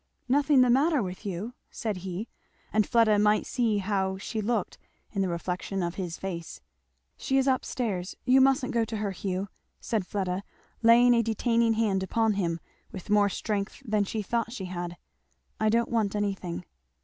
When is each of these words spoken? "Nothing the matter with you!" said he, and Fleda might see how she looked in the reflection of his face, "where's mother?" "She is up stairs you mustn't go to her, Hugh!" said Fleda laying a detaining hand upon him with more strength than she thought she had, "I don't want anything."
"Nothing 0.27 0.61
the 0.61 0.71
matter 0.71 0.99
with 1.03 1.27
you!" 1.27 1.53
said 1.69 1.97
he, 1.97 2.27
and 2.73 2.87
Fleda 2.89 3.19
might 3.19 3.45
see 3.45 3.77
how 3.77 4.17
she 4.17 4.41
looked 4.41 4.79
in 5.11 5.21
the 5.21 5.29
reflection 5.29 5.83
of 5.83 5.93
his 5.93 6.17
face, 6.17 6.59
"where's 6.59 6.59
mother?" 6.65 7.17
"She 7.19 7.37
is 7.37 7.47
up 7.47 7.63
stairs 7.63 8.15
you 8.25 8.41
mustn't 8.41 8.73
go 8.73 8.83
to 8.83 8.97
her, 8.97 9.11
Hugh!" 9.11 9.47
said 9.79 10.07
Fleda 10.07 10.43
laying 10.81 11.13
a 11.13 11.21
detaining 11.21 11.73
hand 11.73 12.01
upon 12.01 12.33
him 12.33 12.59
with 12.91 13.11
more 13.11 13.29
strength 13.29 13.83
than 13.85 14.03
she 14.03 14.23
thought 14.23 14.51
she 14.51 14.65
had, 14.65 14.97
"I 15.59 15.69
don't 15.69 15.89
want 15.91 16.15
anything." 16.15 16.65